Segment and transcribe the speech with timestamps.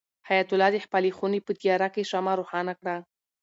[0.29, 2.95] حیات الله د خپلې خونې په تیاره کې شمع روښانه کړه.